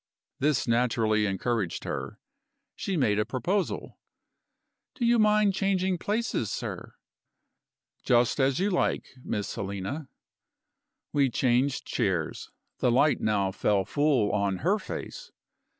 [0.39, 2.17] This naturally encouraged her.
[2.75, 3.99] She made a proposal:
[4.95, 6.95] "Do you mind changing places, sir?"
[8.03, 10.09] "Just as you like, Miss Helena."
[11.13, 15.29] We changed chairs; the light now fell full on her face.